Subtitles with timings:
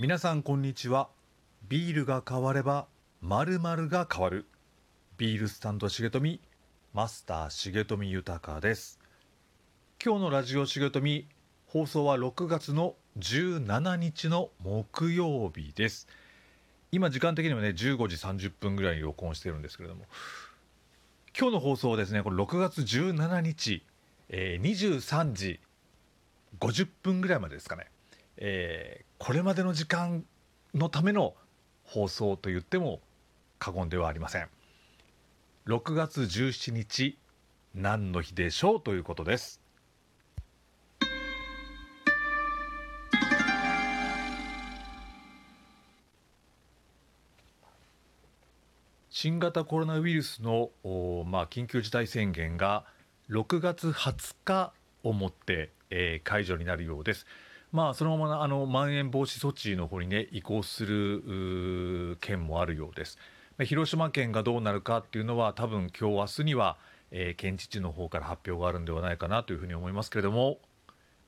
[0.00, 1.08] 皆さんこんにちは。
[1.68, 2.86] ビールが変われば
[3.20, 4.46] 〇〇が変わる。
[5.16, 6.40] ビールスタンド重富
[6.94, 9.00] マスター重富豊です。
[10.00, 11.26] 今日のラジオ重富
[11.66, 16.06] 放送は6月の17日の木曜日です。
[16.92, 17.74] 今時間的にはね15
[18.06, 20.04] 時30分ぐらいに録音してるんですけれども。
[21.36, 23.82] 今日の放送はですねこれ6月17日、
[24.28, 25.58] えー、23時
[26.60, 27.88] 50分ぐらいまでですかね、
[28.38, 30.24] えー、これまでの時間
[30.74, 31.34] のための
[31.84, 33.00] 放送と言っても
[33.58, 34.48] 過言ではありません
[35.66, 37.18] 6月17日
[37.74, 39.60] 何の日でしょうということです
[49.10, 50.70] 新型コロナウイルスの、
[51.26, 52.84] まあ、緊急事態宣言が
[53.30, 57.26] 6月20日をもって、えー、解除になるようです。
[57.70, 63.18] まあ、そのままあのまん延防止措置の方に、ね、移行する県もあるようです。
[63.64, 66.76] 広島県がどうなるかっていうのは多分今日明日には、
[67.10, 70.58] えー、県知事の方から発表があるんではないかなというふうに思いますけれども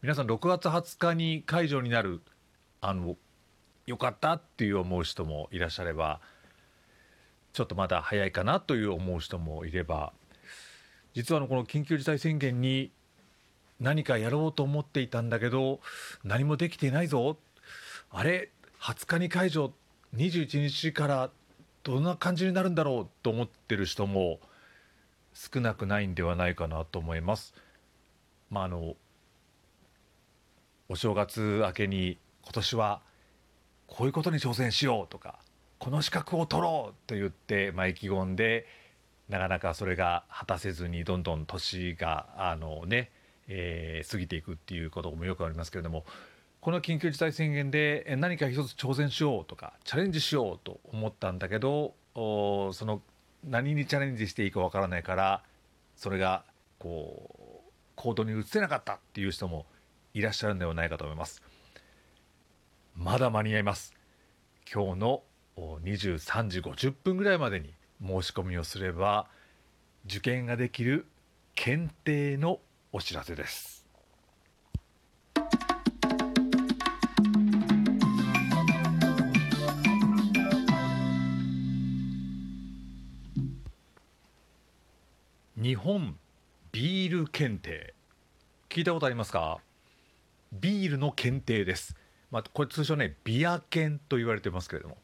[0.00, 2.22] 皆さん6月20日に解除になる
[2.80, 3.16] あの
[3.86, 6.20] よかったっていう思う人もいらっしゃれば
[7.52, 10.12] ちょっとまだ早いかなという思う人もいれば
[11.14, 12.92] 実はのこの緊急事態宣言に
[13.80, 15.80] 何かやろうと思っていたんだけど
[16.22, 17.36] 何もできていないぞ
[18.10, 18.50] あれ
[18.80, 19.72] 20日に解除
[20.16, 21.30] 21日から
[21.82, 24.40] どんな感じになるんだろうと思ってる人も
[25.32, 27.54] 少なくないんではないかなと思います。
[28.50, 28.96] まあ、あの
[30.88, 33.00] お正月明けに今年は
[33.86, 35.38] こういうことに挑戦しようとか
[35.78, 38.66] この資格を取ろうと言って、まあ、意気込んで
[39.28, 43.10] なかなかそれが果たせずにどんどん年があのね、
[43.48, 46.04] えー、過ぎていくっていうこともよくありますけれども
[46.60, 53.00] この緊急事態宣言で何か一つ挑戦しようとかチャレンジしようと思ったんだけどその
[53.44, 55.42] 何にチャレンジしていいかわからないから
[55.96, 56.44] それが
[56.78, 59.66] こう行動に移せなかったっていう人も
[60.14, 61.42] いらっしゃるんではないかと思います。
[62.96, 63.94] まだ間に合います。
[64.72, 65.22] 今日の
[65.56, 69.28] 23時50分ぐらいまでに申し込みをすれば
[70.06, 71.06] 受験ができる
[71.54, 72.60] 検定の
[72.92, 73.86] お知らせです。
[85.56, 86.16] 日本
[86.72, 87.94] ビール検定。
[88.68, 89.60] 聞いたことありますか？
[90.52, 91.94] ビールの検定です。
[92.32, 94.98] まあ、これ通称ねビア検と言われてますけれども。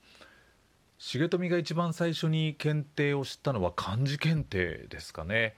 [0.99, 5.55] 重富が一番最初に検定を知ったのは漢字検定ですかね。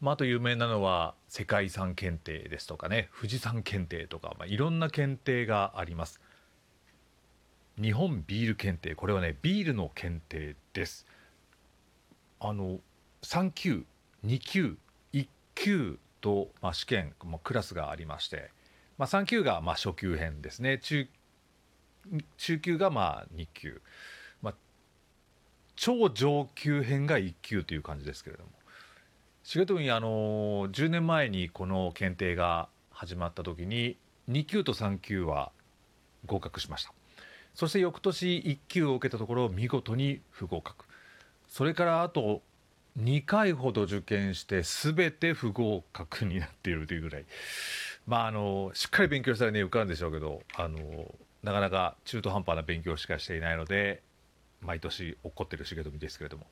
[0.00, 6.20] まあ、あと有名なのは世界遺産検定ですとかね富士山検定とか、まあ、いろんな検定があります。
[7.80, 11.06] 日本ビール検定これはねビールの検定です。
[12.40, 12.80] あの
[13.22, 13.84] 3級
[14.24, 14.78] 2級
[15.12, 18.50] 1級と、まあ、試験、まあ、クラスがありまして、
[18.96, 21.08] まあ、3級がまあ初級編ですね中
[22.38, 23.82] 中級がまあ2級。
[24.40, 24.54] まあ
[25.76, 28.50] 超上級編が1級という感じですけれども
[29.44, 33.96] 重富にあの10年前にこの検定が始まった時に
[34.28, 35.50] 2級と3級は
[36.26, 36.92] 合格しました。
[37.54, 40.84] そして翌年1級を受けたところ見事に不合格。
[41.48, 42.42] それからあと
[42.98, 47.24] 2回ほど受験して全て不合格になっているというぐらい。
[48.06, 50.78] まああのしっかり勉強したらね受かるんでしょうけどあの
[51.42, 54.02] なかなか中途半端な勉強しかしていないので
[54.60, 56.46] 毎年起こってる重富ですけれども。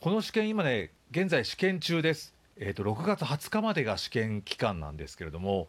[0.00, 5.66] この試験今ね現在試験中です、えーと、6月20日までが試験期間なんですけれども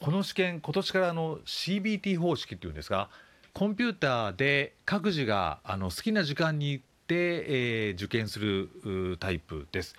[0.00, 3.10] この試験今年からの CBT 方式っていうんですが
[3.52, 9.94] コンピューターで各自があの好きな時間に行って、えー、受験するタイプです。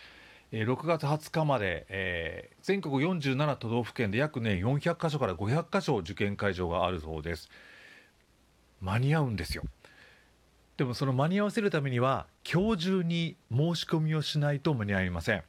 [0.51, 7.49] 6月20日まで、えー、全国47都道府県で約ね400か所から500か所受験会場があるそうです。
[8.81, 9.63] 間に合うんですよ。
[10.81, 15.43] でもその間に合わせるためには今日中に申し込みをしないと間に合いません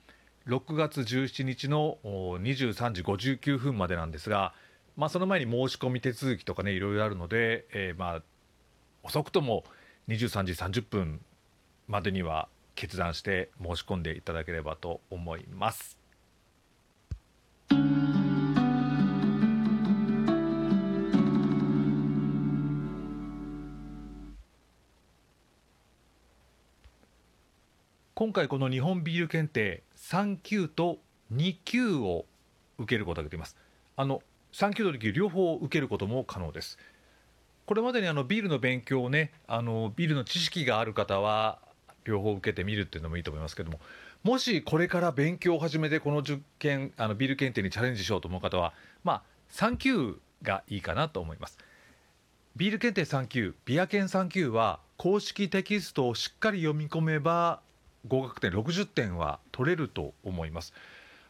[0.47, 4.53] 6月17日の23時59分までなんですが、
[4.95, 8.23] まあ、その前に申し込み手続きとかねいろいろあるので、えー、まあ
[9.05, 9.65] 遅くとも
[10.09, 11.23] 23時30分
[11.89, 16.02] までには決断して申し込んでいただければと思います。
[28.33, 30.97] 今回この日本ビール検定3級と
[31.35, 32.25] 2級を
[32.79, 33.59] 受けることができます。
[33.95, 34.23] あの
[34.55, 36.79] 3級と2級両方受けることも可能です。
[36.79, 36.83] こ
[37.67, 41.59] これまでにあのビールの勉強をねあのビールの知識がある方は
[42.07, 43.81] 両方受けてみるっていうのもいいと思いますけども
[44.23, 48.73] もしこれから勉強を始めてこの受験あのビール検定にチャレンジしようと思う方は
[49.05, 51.59] まあ3級がいいかなと思います。
[52.57, 57.61] ビール検定3級ビア検3級は公式テキストをしっかり読み込めば
[58.09, 60.73] 合格点60点は取れると思います。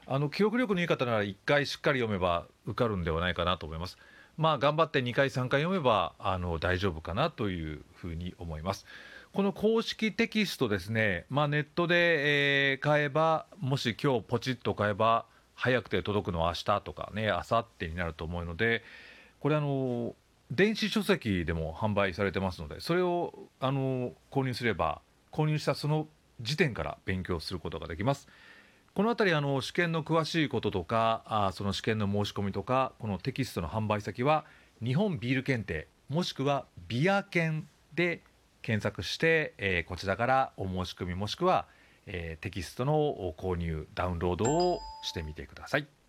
[0.06, 3.98] あの記憶力のいい方なら1回しっかり読めば受かるんではないかなと思います。
[4.36, 8.86] まあ頑張って2回3回読めばあの大丈夫かなというふうに思います。
[9.32, 15.24] この公式テキストですね、まあ、ネットで、えー、買えばもし今日ポチッと買えば
[15.54, 18.82] 早くて届くのは明日とかね明後日になると思うので
[19.40, 20.14] これあの
[20.50, 25.00] 電子書籍でも販売されてますのでそれをあの購入すれば
[25.32, 26.08] 購入したその
[26.42, 28.28] 時点から勉強することができます。
[28.94, 34.44] この辺りあの試験の詳しいこととかあその試験の申し込みとかこのテキストの販売先は
[34.84, 38.20] 日本ビール検定もしくはビア検で
[38.60, 41.66] 検索して、えー、こちらからお申し込みもしくは、
[42.06, 46.01] えー、テキストの購入ダウンロードをしてみてください。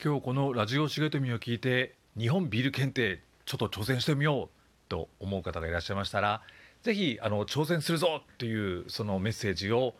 [0.00, 4.48] 今日このラジオ重富を聞いて日本ビール検定ちょっと挑戦してみよう
[4.88, 6.40] と思う方がいらっしゃいましたら
[6.84, 9.94] ぜひあの挑戦するぞというそのメッセージを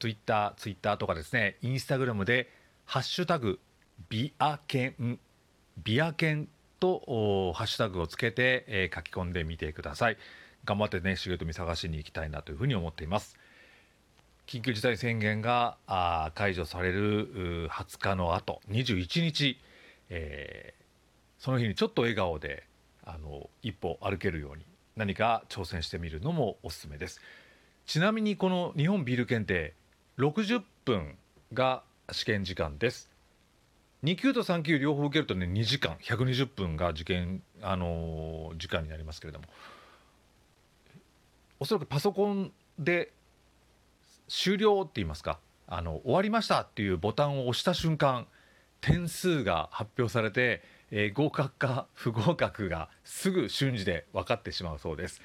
[0.00, 2.50] Twitter、Twitter とかですねインスタグラムで
[2.84, 3.58] 「ハッシュタグ
[4.10, 5.18] ビアケン」
[5.82, 6.48] ビアケン
[6.78, 10.18] とハッシュタグをつけて、えー、書き込んでみてください。
[10.66, 13.38] 頑張ってね重富探しに行きたいなというふうに思っています。
[14.48, 15.76] 緊急事態宣言が
[16.34, 19.58] 解除される20日の後21日、
[20.08, 22.64] えー、その日にちょっと笑顔で
[23.04, 24.64] あの一歩歩けるように
[24.96, 27.20] 何か挑戦してみるのもおすすめです。
[27.84, 29.74] ちなみにこの日本ビール検定
[30.16, 31.18] 60分
[31.52, 33.10] が試験時間です。
[34.02, 39.44] 2級と3級両方受けるとね2時間120分が受験、あのー、時間になりますけれども
[41.60, 43.12] おそらくパソコンで
[44.28, 48.26] 終了って言いますかあの終わりましたっていうボタンを押した瞬間
[48.80, 55.20] 点数が発表されて、えー、合格か不合格がすぐ瞬時で分かってしまうそうです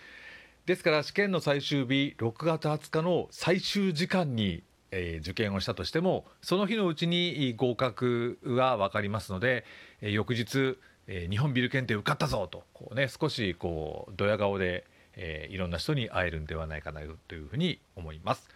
[0.66, 9.66] ですから試験の最終日6月20日の最終時間に、えー、受験をしたとしてもその日のうちに合格は分かりますので、
[10.02, 10.78] えー、翌日、
[11.08, 14.86] え日本ビル検定受かったぞとこう、ね、少しこうドヤ顔で、
[15.18, 18.50] えいろんな人に会えるんではないかなというふうに思います。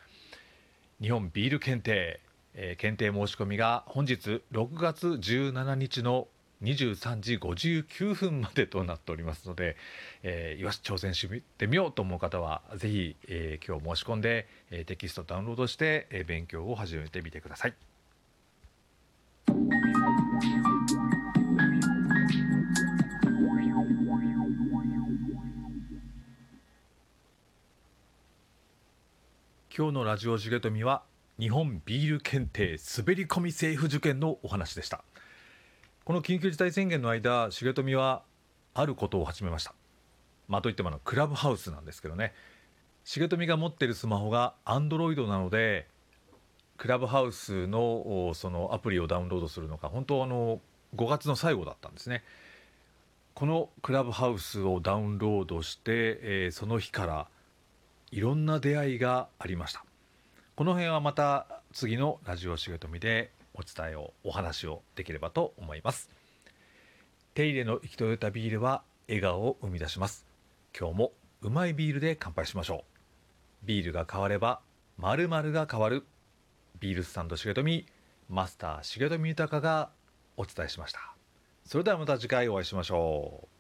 [1.01, 2.19] 日本ビール検定、
[2.55, 6.27] えー、検定申し込みが本日6月17日の
[6.63, 9.75] 23時59分までとなっておりますので、
[10.23, 11.29] えー、よし挑戦し
[11.59, 17.75] てみようと思う方はぜひ、えー、今日申し込んで、えー、テキストダウンロードして、えー、勉強を始めてみてください。
[29.77, 31.03] 今日のラジオ重富は
[31.39, 35.03] 日本ビール検定滑り込み政府受験のお話でした。
[36.03, 38.24] この緊急事態宣言の間重富は
[38.74, 39.75] あることを始めました。
[40.48, 42.34] まあといってもあのクラブハウスなんですけどね。
[43.05, 45.86] 重富が持っているスマホがアンドロイドなので
[46.77, 50.60] クラブハウスのそのアプリをダウンロードするのが本当あの
[50.96, 52.24] 5月の最後だったんですね。
[53.36, 55.81] このクラブハウスをダウンロードして、
[56.24, 57.27] えー、その日から
[58.11, 59.83] いろんな出会いがありました。
[60.55, 66.09] この辺はまた次のラジオ重富でお伝えをお話をできればと思います。
[67.33, 70.25] 手入れの生きとよたビールは笑顔を生み出します。
[70.77, 71.11] 今日も
[71.41, 72.85] うまいビールで乾杯しましょ
[73.63, 73.65] う。
[73.65, 74.61] ビールが変われば
[74.97, 76.05] 〇〇が変わる。
[76.79, 77.85] ビールスタンド重富
[78.29, 79.89] マスター重富豊が
[80.37, 80.99] お伝えしました。
[81.65, 83.56] それではまた次回お会いしましょう。